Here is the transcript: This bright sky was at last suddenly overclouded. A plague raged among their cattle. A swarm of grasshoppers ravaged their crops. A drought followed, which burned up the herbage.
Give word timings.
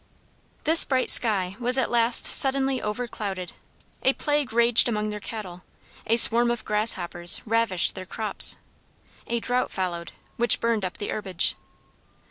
This 0.63 0.83
bright 0.83 1.11
sky 1.11 1.55
was 1.59 1.77
at 1.77 1.91
last 1.91 2.25
suddenly 2.25 2.79
overclouded. 2.81 3.51
A 4.01 4.13
plague 4.13 4.51
raged 4.51 4.89
among 4.89 5.09
their 5.09 5.19
cattle. 5.19 5.61
A 6.07 6.17
swarm 6.17 6.49
of 6.49 6.65
grasshoppers 6.65 7.43
ravaged 7.45 7.93
their 7.93 8.07
crops. 8.07 8.55
A 9.27 9.39
drought 9.39 9.69
followed, 9.71 10.11
which 10.37 10.59
burned 10.59 10.83
up 10.83 10.97
the 10.97 11.09
herbage. 11.09 11.53